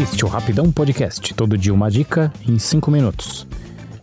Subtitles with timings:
[0.00, 3.46] Este é o Rapidão Podcast, todo dia uma dica em 5 minutos.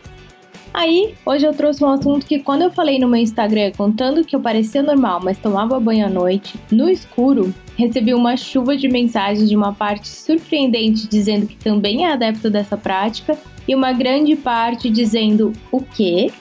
[0.74, 4.36] Aí, hoje eu trouxe um assunto que quando eu falei no meu Instagram contando que
[4.36, 9.50] eu parecia normal, mas tomava banho à noite, no escuro, recebi uma chuva de mensagens
[9.50, 13.38] de uma parte surpreendente dizendo que também é adepto dessa prática
[13.68, 16.32] e uma grande parte dizendo o quê?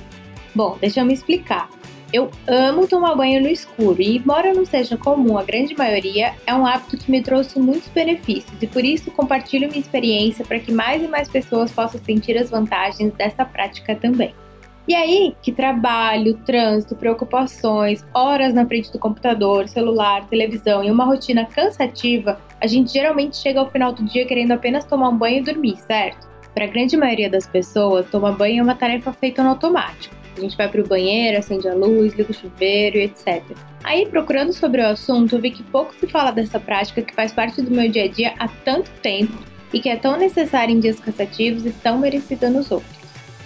[0.55, 1.69] Bom, deixa eu me explicar.
[2.13, 6.53] Eu amo tomar banho no escuro e, embora não seja comum a grande maioria, é
[6.53, 10.73] um hábito que me trouxe muitos benefícios e por isso compartilho minha experiência para que
[10.73, 14.35] mais e mais pessoas possam sentir as vantagens dessa prática também.
[14.89, 21.05] E aí, que trabalho, trânsito, preocupações, horas na frente do computador, celular, televisão e uma
[21.05, 25.39] rotina cansativa, a gente geralmente chega ao final do dia querendo apenas tomar um banho
[25.39, 26.29] e dormir, certo?
[26.53, 30.20] Para a grande maioria das pessoas, tomar banho é uma tarefa feita no automático.
[30.37, 33.43] A gente vai para o banheiro, acende a luz, liga o chuveiro e etc.
[33.85, 37.61] Aí, procurando sobre o assunto, vi que pouco se fala dessa prática que faz parte
[37.63, 39.33] do meu dia a dia há tanto tempo
[39.73, 42.99] e que é tão necessária em dias cansativos e tão merecida nos outros.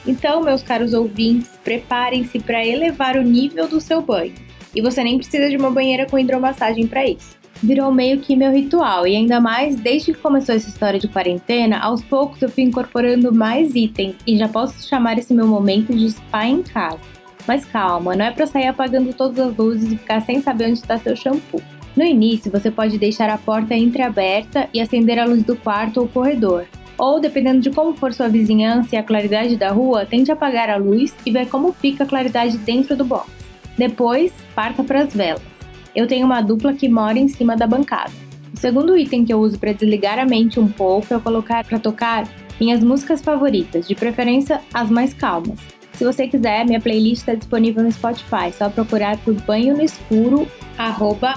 [0.06, 4.34] Então, meus caros ouvintes, preparem-se para elevar o nível do seu banho.
[4.74, 8.52] E você nem precisa de uma banheira com hidromassagem para isso virou meio que meu
[8.52, 12.62] ritual, e ainda mais desde que começou essa história de quarentena, aos poucos eu fui
[12.62, 17.00] incorporando mais itens e já posso chamar esse meu momento de spa em casa.
[17.46, 20.78] Mas calma, não é para sair apagando todas as luzes e ficar sem saber onde
[20.78, 21.62] está seu shampoo.
[21.96, 26.08] No início, você pode deixar a porta entreaberta e acender a luz do quarto ou
[26.08, 26.66] corredor.
[26.98, 30.76] Ou, dependendo de como for sua vizinhança e a claridade da rua, tente apagar a
[30.76, 33.30] luz e ver como fica a claridade dentro do box.
[33.76, 35.53] Depois, parta para as velas
[35.94, 38.12] eu tenho uma dupla que mora em cima da bancada.
[38.52, 41.78] O segundo item que eu uso para desligar a mente um pouco é colocar para
[41.78, 42.28] tocar
[42.60, 45.58] minhas músicas favoritas, de preferência as mais calmas.
[45.94, 50.46] Se você quiser, minha playlist está disponível no Spotify, só procurar por Banho no Escuro,
[50.76, 51.34] arroba.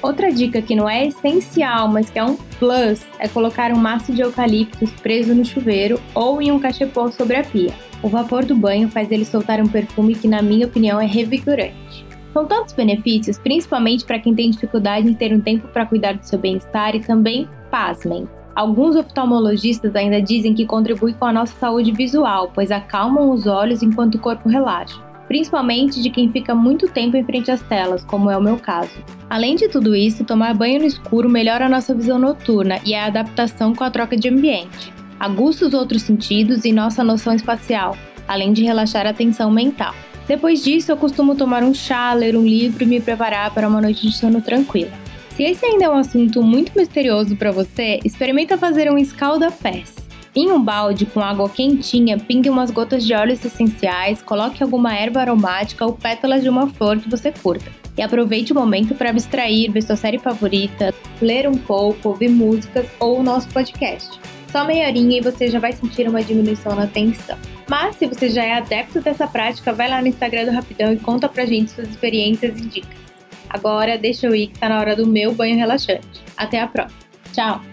[0.00, 4.12] Outra dica que não é essencial, mas que é um plus, é colocar um maço
[4.12, 7.72] de eucaliptus preso no chuveiro ou em um cachepô sobre a pia.
[8.02, 12.04] O vapor do banho faz ele soltar um perfume que, na minha opinião, é revigorante.
[12.32, 16.24] São tantos benefícios, principalmente para quem tem dificuldade em ter um tempo para cuidar do
[16.24, 21.90] seu bem-estar e também, pasmem, Alguns oftalmologistas ainda dizem que contribui com a nossa saúde
[21.90, 27.16] visual, pois acalmam os olhos enquanto o corpo relaxa, principalmente de quem fica muito tempo
[27.16, 28.92] em frente às telas, como é o meu caso.
[29.30, 33.06] Além de tudo isso, tomar banho no escuro melhora a nossa visão noturna e a
[33.06, 37.96] adaptação com a troca de ambiente, aguça os outros sentidos e nossa noção espacial,
[38.28, 39.94] além de relaxar a tensão mental.
[40.26, 43.80] Depois disso, eu costumo tomar um chá, ler um livro e me preparar para uma
[43.80, 44.92] noite de sono tranquila.
[45.36, 49.96] Se esse ainda é um assunto muito misterioso para você, experimenta fazer um escalda-pés.
[50.34, 55.20] Em um balde com água quentinha, pingue umas gotas de óleos essenciais, coloque alguma erva
[55.20, 57.70] aromática ou pétalas de uma flor que você curta.
[57.98, 62.86] E aproveite o momento para abstrair, ver sua série favorita, ler um pouco, ouvir músicas
[62.98, 64.18] ou o nosso podcast.
[64.52, 67.38] Só meia horinha e você já vai sentir uma diminuição na tensão.
[67.66, 70.98] Mas se você já é adepto dessa prática, vai lá no Instagram do Rapidão e
[70.98, 73.00] conta pra gente suas experiências e dicas.
[73.48, 76.22] Agora deixa eu ir que tá na hora do meu banho relaxante.
[76.36, 77.00] Até a próxima.
[77.32, 77.71] Tchau!